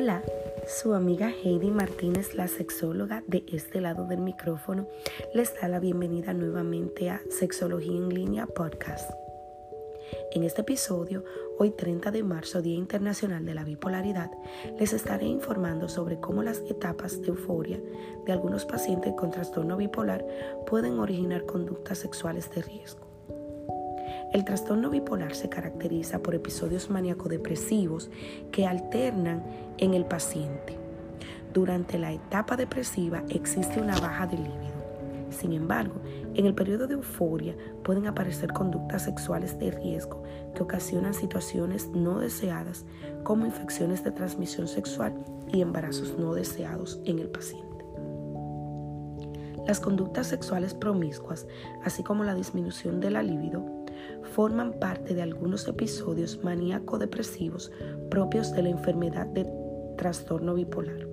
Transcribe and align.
Hola, 0.00 0.22
su 0.68 0.94
amiga 0.94 1.28
Heidi 1.28 1.72
Martínez, 1.72 2.36
la 2.36 2.46
sexóloga 2.46 3.24
de 3.26 3.42
este 3.48 3.80
lado 3.80 4.06
del 4.06 4.20
micrófono, 4.20 4.86
les 5.34 5.60
da 5.60 5.66
la 5.66 5.80
bienvenida 5.80 6.32
nuevamente 6.34 7.10
a 7.10 7.20
Sexología 7.30 7.96
en 7.96 8.08
línea 8.08 8.46
podcast. 8.46 9.10
En 10.30 10.44
este 10.44 10.60
episodio, 10.60 11.24
hoy 11.58 11.72
30 11.72 12.12
de 12.12 12.22
marzo, 12.22 12.62
Día 12.62 12.76
Internacional 12.76 13.44
de 13.44 13.54
la 13.54 13.64
Bipolaridad, 13.64 14.30
les 14.78 14.92
estaré 14.92 15.26
informando 15.26 15.88
sobre 15.88 16.20
cómo 16.20 16.44
las 16.44 16.58
etapas 16.58 17.20
de 17.20 17.30
euforia 17.30 17.80
de 18.24 18.32
algunos 18.32 18.66
pacientes 18.66 19.14
con 19.14 19.32
trastorno 19.32 19.76
bipolar 19.76 20.24
pueden 20.68 21.00
originar 21.00 21.44
conductas 21.44 21.98
sexuales 21.98 22.48
de 22.54 22.62
riesgo. 22.62 23.07
El 24.32 24.44
trastorno 24.44 24.90
bipolar 24.90 25.34
se 25.34 25.48
caracteriza 25.48 26.18
por 26.18 26.34
episodios 26.34 26.90
maníaco-depresivos 26.90 28.10
que 28.52 28.66
alternan 28.66 29.42
en 29.78 29.94
el 29.94 30.04
paciente. 30.04 30.76
Durante 31.54 31.98
la 31.98 32.12
etapa 32.12 32.56
depresiva 32.56 33.24
existe 33.30 33.80
una 33.80 33.98
baja 33.98 34.26
de 34.26 34.36
líbido. 34.36 34.78
Sin 35.30 35.52
embargo, 35.52 35.94
en 36.34 36.44
el 36.44 36.54
periodo 36.54 36.86
de 36.86 36.94
euforia 36.94 37.56
pueden 37.82 38.06
aparecer 38.06 38.52
conductas 38.52 39.02
sexuales 39.02 39.58
de 39.58 39.70
riesgo 39.70 40.22
que 40.54 40.62
ocasionan 40.62 41.14
situaciones 41.14 41.88
no 41.88 42.18
deseadas 42.18 42.84
como 43.24 43.46
infecciones 43.46 44.04
de 44.04 44.10
transmisión 44.10 44.68
sexual 44.68 45.14
y 45.52 45.62
embarazos 45.62 46.18
no 46.18 46.34
deseados 46.34 47.00
en 47.04 47.18
el 47.18 47.28
paciente. 47.28 47.66
Las 49.66 49.80
conductas 49.80 50.26
sexuales 50.26 50.72
promiscuas, 50.72 51.46
así 51.84 52.02
como 52.02 52.24
la 52.24 52.34
disminución 52.34 53.00
de 53.00 53.10
la 53.10 53.22
libido, 53.22 53.77
forman 54.34 54.72
parte 54.74 55.14
de 55.14 55.22
algunos 55.22 55.66
episodios 55.68 56.42
maníaco-depresivos 56.42 57.72
propios 58.10 58.52
de 58.52 58.62
la 58.62 58.68
enfermedad 58.70 59.26
de 59.26 59.46
trastorno 59.96 60.54
bipolar. 60.54 61.08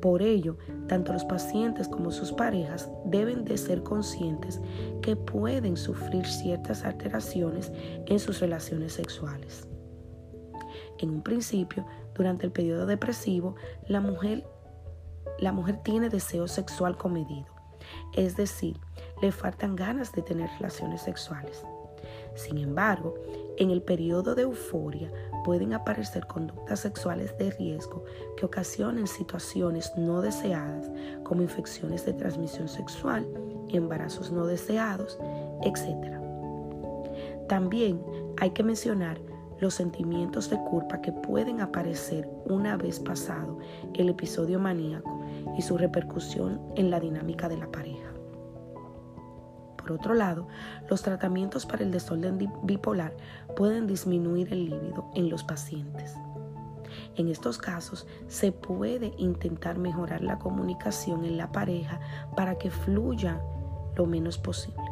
Por 0.00 0.20
ello, 0.20 0.58
tanto 0.88 1.12
los 1.12 1.24
pacientes 1.24 1.86
como 1.86 2.10
sus 2.10 2.32
parejas 2.32 2.90
deben 3.04 3.44
de 3.44 3.56
ser 3.56 3.84
conscientes 3.84 4.60
que 5.00 5.14
pueden 5.14 5.76
sufrir 5.76 6.26
ciertas 6.26 6.84
alteraciones 6.84 7.70
en 8.06 8.18
sus 8.18 8.40
relaciones 8.40 8.94
sexuales. 8.94 9.68
En 10.98 11.10
un 11.10 11.22
principio, 11.22 11.86
durante 12.14 12.46
el 12.46 12.52
periodo 12.52 12.86
depresivo, 12.86 13.54
la 13.86 14.00
mujer, 14.00 14.44
la 15.38 15.52
mujer 15.52 15.78
tiene 15.84 16.08
deseo 16.08 16.48
sexual 16.48 16.96
comedido, 16.96 17.46
es 18.14 18.36
decir, 18.36 18.80
le 19.20 19.30
faltan 19.30 19.76
ganas 19.76 20.12
de 20.12 20.22
tener 20.22 20.50
relaciones 20.58 21.02
sexuales. 21.02 21.64
Sin 22.34 22.58
embargo, 22.58 23.14
en 23.58 23.70
el 23.70 23.82
periodo 23.82 24.34
de 24.34 24.42
euforia 24.42 25.10
pueden 25.44 25.74
aparecer 25.74 26.26
conductas 26.26 26.80
sexuales 26.80 27.36
de 27.38 27.50
riesgo 27.50 28.04
que 28.36 28.46
ocasionen 28.46 29.06
situaciones 29.06 29.92
no 29.96 30.22
deseadas 30.22 30.90
como 31.24 31.42
infecciones 31.42 32.06
de 32.06 32.14
transmisión 32.14 32.68
sexual, 32.68 33.26
embarazos 33.68 34.32
no 34.32 34.46
deseados, 34.46 35.18
etc. 35.62 36.18
También 37.48 38.02
hay 38.40 38.50
que 38.50 38.62
mencionar 38.62 39.20
los 39.60 39.74
sentimientos 39.74 40.50
de 40.50 40.58
culpa 40.64 41.00
que 41.00 41.12
pueden 41.12 41.60
aparecer 41.60 42.28
una 42.46 42.76
vez 42.76 42.98
pasado 42.98 43.58
el 43.94 44.08
episodio 44.08 44.58
maníaco 44.58 45.20
y 45.56 45.62
su 45.62 45.78
repercusión 45.78 46.60
en 46.74 46.90
la 46.90 46.98
dinámica 46.98 47.48
de 47.48 47.58
la 47.58 47.70
pareja. 47.70 48.01
Por 49.82 49.92
otro 49.92 50.14
lado, 50.14 50.46
los 50.88 51.02
tratamientos 51.02 51.66
para 51.66 51.82
el 51.82 51.90
desorden 51.90 52.38
bipolar 52.62 53.16
pueden 53.56 53.88
disminuir 53.88 54.52
el 54.52 54.66
líbido 54.66 55.10
en 55.14 55.28
los 55.28 55.42
pacientes. 55.42 56.16
En 57.16 57.28
estos 57.28 57.58
casos, 57.58 58.06
se 58.28 58.52
puede 58.52 59.12
intentar 59.18 59.78
mejorar 59.78 60.22
la 60.22 60.38
comunicación 60.38 61.24
en 61.24 61.36
la 61.36 61.50
pareja 61.50 62.00
para 62.36 62.56
que 62.56 62.70
fluya 62.70 63.40
lo 63.96 64.06
menos 64.06 64.38
posible. 64.38 64.82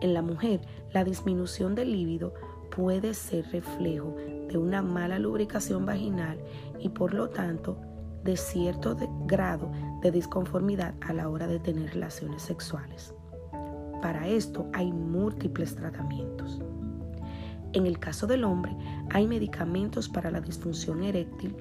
En 0.00 0.14
la 0.14 0.22
mujer, 0.22 0.60
la 0.92 1.04
disminución 1.04 1.74
del 1.74 1.92
líbido 1.92 2.32
puede 2.74 3.14
ser 3.14 3.46
reflejo 3.50 4.14
de 4.48 4.58
una 4.58 4.82
mala 4.82 5.18
lubricación 5.18 5.84
vaginal 5.84 6.38
y 6.78 6.88
por 6.88 7.14
lo 7.14 7.28
tanto 7.28 7.76
de 8.24 8.36
cierto 8.36 8.96
grado 9.26 9.70
de 10.02 10.10
disconformidad 10.10 10.94
a 11.00 11.12
la 11.12 11.28
hora 11.28 11.46
de 11.46 11.60
tener 11.60 11.90
relaciones 11.94 12.42
sexuales. 12.42 13.14
Para 14.02 14.28
esto 14.28 14.66
hay 14.72 14.92
múltiples 14.92 15.74
tratamientos. 15.74 16.60
En 17.72 17.86
el 17.86 17.98
caso 17.98 18.26
del 18.26 18.44
hombre, 18.44 18.76
hay 19.10 19.26
medicamentos 19.26 20.08
para 20.08 20.30
la 20.30 20.40
disfunción 20.40 21.02
eréctil 21.02 21.56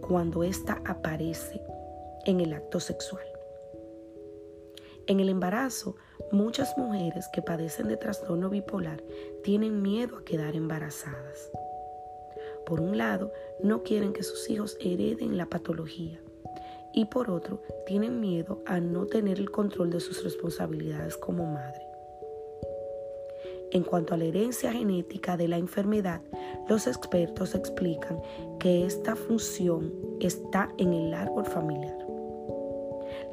cuando 0.00 0.42
ésta 0.42 0.82
aparece 0.84 1.60
en 2.26 2.40
el 2.40 2.52
acto 2.52 2.80
sexual. 2.80 3.24
En 5.06 5.20
el 5.20 5.28
embarazo, 5.28 5.96
muchas 6.32 6.76
mujeres 6.78 7.28
que 7.32 7.42
padecen 7.42 7.88
de 7.88 7.96
trastorno 7.96 8.48
bipolar 8.48 9.02
tienen 9.42 9.82
miedo 9.82 10.18
a 10.18 10.24
quedar 10.24 10.56
embarazadas. 10.56 11.50
Por 12.64 12.80
un 12.80 12.96
lado, 12.96 13.30
no 13.62 13.82
quieren 13.82 14.14
que 14.14 14.22
sus 14.22 14.48
hijos 14.48 14.78
hereden 14.80 15.36
la 15.36 15.46
patología 15.46 16.23
y 16.94 17.06
por 17.06 17.30
otro, 17.30 17.60
tienen 17.86 18.20
miedo 18.20 18.62
a 18.66 18.80
no 18.80 19.06
tener 19.06 19.38
el 19.38 19.50
control 19.50 19.90
de 19.90 20.00
sus 20.00 20.22
responsabilidades 20.22 21.16
como 21.16 21.44
madre. 21.44 21.82
En 23.72 23.82
cuanto 23.82 24.14
a 24.14 24.16
la 24.16 24.24
herencia 24.24 24.72
genética 24.72 25.36
de 25.36 25.48
la 25.48 25.58
enfermedad, 25.58 26.20
los 26.68 26.86
expertos 26.86 27.56
explican 27.56 28.20
que 28.60 28.86
esta 28.86 29.16
función 29.16 29.92
está 30.20 30.68
en 30.78 30.92
el 30.92 31.12
árbol 31.12 31.44
familiar. 31.44 31.98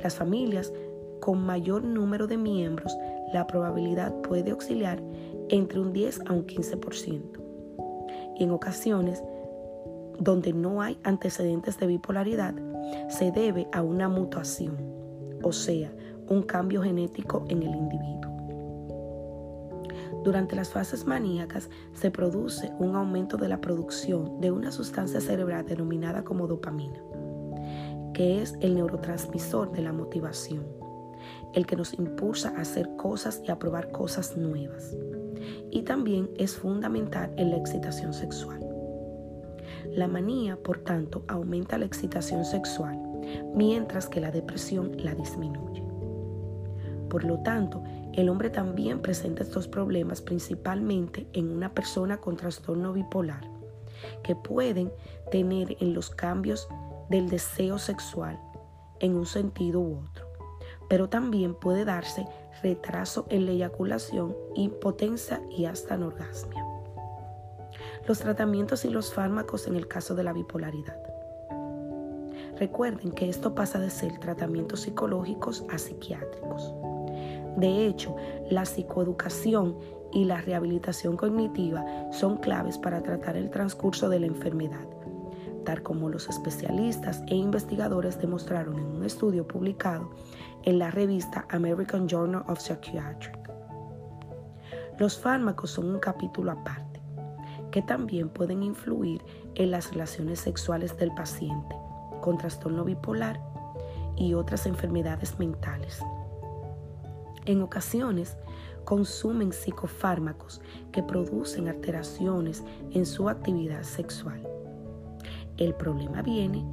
Las 0.01 0.15
familias 0.15 0.73
con 1.19 1.39
mayor 1.39 1.83
número 1.83 2.25
de 2.25 2.37
miembros, 2.37 2.97
la 3.31 3.45
probabilidad 3.45 4.19
puede 4.21 4.49
auxiliar 4.49 4.99
entre 5.49 5.79
un 5.79 5.93
10 5.93 6.21
a 6.25 6.33
un 6.33 6.47
15%. 6.47 7.21
Y 8.39 8.43
en 8.43 8.51
ocasiones, 8.51 9.23
donde 10.21 10.53
no 10.53 10.83
hay 10.83 10.99
antecedentes 11.03 11.79
de 11.79 11.87
bipolaridad, 11.87 12.53
se 13.09 13.31
debe 13.31 13.67
a 13.71 13.81
una 13.81 14.07
mutación, 14.07 14.77
o 15.41 15.51
sea, 15.51 15.91
un 16.29 16.43
cambio 16.43 16.83
genético 16.83 17.43
en 17.49 17.63
el 17.63 17.75
individuo. 17.75 18.21
Durante 20.23 20.55
las 20.55 20.69
fases 20.69 21.07
maníacas 21.07 21.71
se 21.93 22.11
produce 22.11 22.71
un 22.77 22.95
aumento 22.95 23.37
de 23.37 23.49
la 23.49 23.59
producción 23.59 24.39
de 24.39 24.51
una 24.51 24.71
sustancia 24.71 25.19
cerebral 25.19 25.65
denominada 25.65 26.23
como 26.23 26.45
dopamina, 26.45 27.01
que 28.13 28.43
es 28.43 28.55
el 28.61 28.75
neurotransmisor 28.75 29.71
de 29.71 29.81
la 29.81 29.91
motivación, 29.91 30.63
el 31.53 31.65
que 31.65 31.75
nos 31.75 31.95
impulsa 31.95 32.53
a 32.55 32.61
hacer 32.61 32.95
cosas 32.95 33.41
y 33.43 33.49
a 33.49 33.57
probar 33.57 33.91
cosas 33.91 34.37
nuevas. 34.37 34.95
Y 35.71 35.81
también 35.81 36.29
es 36.37 36.55
fundamental 36.57 37.33
en 37.37 37.49
la 37.49 37.57
excitación 37.57 38.13
sexual. 38.13 38.70
La 39.91 40.07
manía, 40.07 40.55
por 40.55 40.79
tanto, 40.79 41.23
aumenta 41.27 41.77
la 41.77 41.85
excitación 41.85 42.45
sexual, 42.45 42.97
mientras 43.53 44.07
que 44.07 44.21
la 44.21 44.31
depresión 44.31 44.91
la 44.97 45.13
disminuye. 45.13 45.83
Por 47.09 47.25
lo 47.25 47.39
tanto, 47.39 47.83
el 48.13 48.29
hombre 48.29 48.49
también 48.49 49.01
presenta 49.01 49.43
estos 49.43 49.67
problemas 49.67 50.21
principalmente 50.21 51.27
en 51.33 51.51
una 51.51 51.73
persona 51.73 52.17
con 52.17 52.37
trastorno 52.37 52.93
bipolar, 52.93 53.45
que 54.23 54.33
pueden 54.33 54.93
tener 55.29 55.75
en 55.81 55.93
los 55.93 56.09
cambios 56.09 56.69
del 57.09 57.29
deseo 57.29 57.77
sexual 57.77 58.39
en 59.01 59.15
un 59.15 59.25
sentido 59.25 59.81
u 59.81 59.99
otro, 60.07 60.25
pero 60.87 61.09
también 61.09 61.53
puede 61.53 61.83
darse 61.83 62.25
retraso 62.63 63.25
en 63.29 63.45
la 63.45 63.51
eyaculación, 63.51 64.35
impotencia 64.55 65.41
y 65.49 65.65
hasta 65.65 65.95
anorgasmia. 65.95 66.60
Los 68.11 68.19
tratamientos 68.19 68.83
y 68.83 68.89
los 68.89 69.13
fármacos 69.13 69.67
en 69.67 69.77
el 69.77 69.87
caso 69.87 70.15
de 70.15 70.25
la 70.25 70.33
bipolaridad. 70.33 70.97
Recuerden 72.59 73.13
que 73.13 73.29
esto 73.29 73.55
pasa 73.55 73.79
de 73.79 73.89
ser 73.89 74.19
tratamientos 74.19 74.81
psicológicos 74.81 75.63
a 75.71 75.77
psiquiátricos. 75.77 76.73
De 77.55 77.87
hecho, 77.87 78.17
la 78.49 78.65
psicoeducación 78.65 79.77
y 80.11 80.25
la 80.25 80.41
rehabilitación 80.41 81.15
cognitiva 81.15 81.85
son 82.11 82.35
claves 82.35 82.77
para 82.77 83.01
tratar 83.01 83.37
el 83.37 83.49
transcurso 83.49 84.09
de 84.09 84.19
la 84.19 84.25
enfermedad, 84.25 84.85
tal 85.63 85.81
como 85.81 86.09
los 86.09 86.27
especialistas 86.27 87.23
e 87.27 87.35
investigadores 87.35 88.19
demostraron 88.19 88.77
en 88.77 88.87
un 88.87 89.05
estudio 89.05 89.47
publicado 89.47 90.09
en 90.63 90.79
la 90.79 90.91
revista 90.91 91.45
American 91.49 92.09
Journal 92.09 92.43
of 92.49 92.59
Psychiatry. 92.59 93.31
Los 94.99 95.17
fármacos 95.17 95.71
son 95.71 95.91
un 95.91 95.99
capítulo 95.99 96.51
aparte, 96.51 96.90
que 97.71 97.81
también 97.81 98.29
pueden 98.29 98.63
influir 98.63 99.23
en 99.55 99.71
las 99.71 99.91
relaciones 99.91 100.39
sexuales 100.39 100.97
del 100.97 101.13
paciente 101.13 101.75
con 102.21 102.37
trastorno 102.37 102.83
bipolar 102.83 103.41
y 104.15 104.33
otras 104.33 104.65
enfermedades 104.65 105.39
mentales. 105.39 105.99
En 107.45 107.61
ocasiones 107.61 108.37
consumen 108.83 109.51
psicofármacos 109.51 110.61
que 110.91 111.03
producen 111.03 111.67
alteraciones 111.67 112.63
en 112.91 113.05
su 113.05 113.29
actividad 113.29 113.83
sexual. 113.83 114.47
El 115.57 115.73
problema 115.75 116.21
viene 116.21 116.65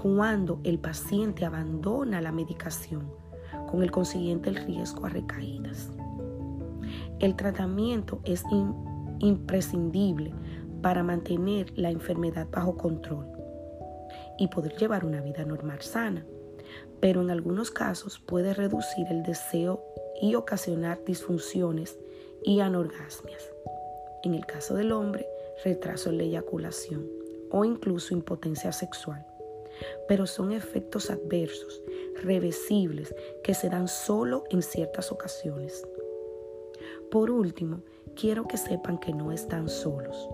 cuando 0.00 0.60
el 0.64 0.78
paciente 0.78 1.44
abandona 1.44 2.20
la 2.20 2.32
medicación, 2.32 3.10
con 3.70 3.82
el 3.82 3.90
consiguiente 3.90 4.50
riesgo 4.50 5.06
a 5.06 5.10
recaídas. 5.10 5.90
El 7.20 7.36
tratamiento 7.36 8.20
es 8.24 8.44
imprescindible 9.22 10.34
para 10.82 11.02
mantener 11.02 11.72
la 11.78 11.90
enfermedad 11.90 12.46
bajo 12.50 12.76
control 12.76 13.26
y 14.38 14.48
poder 14.48 14.76
llevar 14.76 15.04
una 15.04 15.20
vida 15.20 15.44
normal 15.44 15.80
sana, 15.80 16.26
pero 17.00 17.22
en 17.22 17.30
algunos 17.30 17.70
casos 17.70 18.18
puede 18.18 18.52
reducir 18.52 19.06
el 19.08 19.22
deseo 19.22 19.82
y 20.20 20.34
ocasionar 20.34 21.02
disfunciones 21.04 21.98
y 22.44 22.60
anorgasmias. 22.60 23.42
En 24.24 24.34
el 24.34 24.44
caso 24.46 24.74
del 24.74 24.92
hombre, 24.92 25.26
retraso 25.64 26.10
en 26.10 26.18
la 26.18 26.24
eyaculación 26.24 27.06
o 27.50 27.64
incluso 27.64 28.14
impotencia 28.14 28.72
sexual. 28.72 29.26
Pero 30.06 30.26
son 30.26 30.52
efectos 30.52 31.10
adversos, 31.10 31.82
reversibles, 32.22 33.14
que 33.42 33.54
se 33.54 33.68
dan 33.68 33.88
solo 33.88 34.44
en 34.50 34.62
ciertas 34.62 35.10
ocasiones. 35.10 35.86
Por 37.10 37.30
último, 37.30 37.82
quiero 38.16 38.46
que 38.46 38.56
sepan 38.56 38.98
que 38.98 39.12
no 39.12 39.32
están 39.32 39.68
solos. 39.68 40.28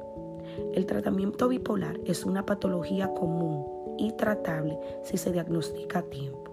El 0.75 0.87
tratamiento 0.87 1.49
bipolar 1.49 1.99
es 2.05 2.25
una 2.25 2.45
patología 2.45 3.09
común 3.15 3.65
y 3.99 4.13
tratable 4.13 4.79
si 5.03 5.17
se 5.17 5.33
diagnostica 5.33 6.01
a 6.01 6.03
tiempo. 6.03 6.53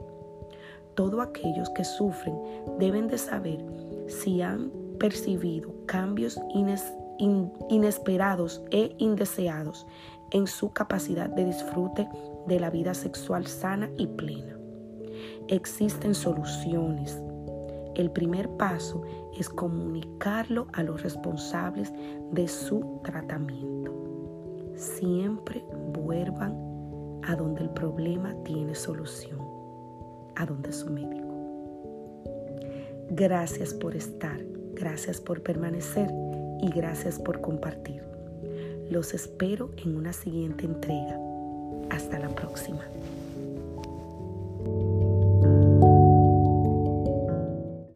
Todos 0.96 1.22
aquellos 1.22 1.70
que 1.72 1.84
sufren 1.84 2.36
deben 2.80 3.08
de 3.08 3.18
saber 3.18 3.64
si 4.08 4.42
han 4.42 4.72
percibido 5.00 5.74
cambios 5.86 6.40
inesperados 7.70 8.64
e 8.72 8.96
indeseados 8.98 9.86
en 10.32 10.48
su 10.48 10.72
capacidad 10.72 11.30
de 11.30 11.46
disfrute 11.46 12.08
de 12.48 12.60
la 12.60 12.70
vida 12.70 12.94
sexual 12.94 13.46
sana 13.48 13.90
y 13.98 14.08
plena. 14.08 14.58
Existen 15.48 16.16
soluciones. 16.16 17.22
El 17.96 18.12
primer 18.12 18.50
paso 18.50 19.02
es 19.38 19.50
comunicarlo 19.50 20.68
a 20.74 20.84
los 20.84 21.02
responsables 21.02 21.94
de 22.32 22.48
su 22.48 23.00
tratamiento. 23.04 23.94
Siempre 24.76 25.64
vuelvan 25.94 26.54
a 27.24 27.36
donde 27.36 27.62
el 27.62 27.70
problema 27.70 28.36
tiene 28.44 28.76
solución, 28.76 29.40
a 30.36 30.46
donde 30.46 30.74
su 30.74 30.90
médico. 30.90 31.26
Gracias 33.12 33.74
por 33.74 33.96
estar, 33.96 34.44
gracias 34.74 35.22
por 35.22 35.42
permanecer 35.42 36.10
y 36.62 36.70
gracias 36.70 37.18
por 37.18 37.40
compartir. 37.40 38.04
Los 38.90 39.14
espero 39.14 39.72
en 39.78 39.96
una 39.96 40.12
siguiente 40.12 40.66
entrega. 40.66 41.18
Hasta 41.90 42.20
la 42.20 42.30
próxima. 42.30 42.84